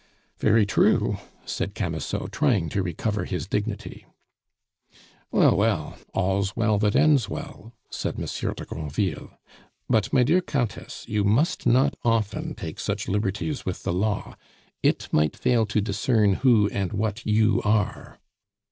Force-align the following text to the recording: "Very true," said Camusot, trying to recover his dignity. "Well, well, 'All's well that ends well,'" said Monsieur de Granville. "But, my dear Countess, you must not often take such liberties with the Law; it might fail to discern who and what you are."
"Very 0.39 0.65
true," 0.65 1.17
said 1.45 1.75
Camusot, 1.75 2.29
trying 2.31 2.69
to 2.69 2.81
recover 2.81 3.25
his 3.25 3.45
dignity. 3.45 4.07
"Well, 5.31 5.55
well, 5.55 5.95
'All's 6.11 6.55
well 6.55 6.79
that 6.79 6.95
ends 6.95 7.29
well,'" 7.29 7.75
said 7.91 8.17
Monsieur 8.17 8.55
de 8.55 8.65
Granville. 8.65 9.37
"But, 9.87 10.11
my 10.11 10.23
dear 10.23 10.41
Countess, 10.41 11.05
you 11.07 11.23
must 11.23 11.67
not 11.67 11.95
often 12.03 12.55
take 12.55 12.79
such 12.79 13.07
liberties 13.07 13.63
with 13.63 13.83
the 13.83 13.93
Law; 13.93 14.35
it 14.81 15.07
might 15.11 15.35
fail 15.37 15.67
to 15.67 15.79
discern 15.81 16.33
who 16.41 16.67
and 16.69 16.93
what 16.93 17.23
you 17.23 17.61
are." 17.61 18.17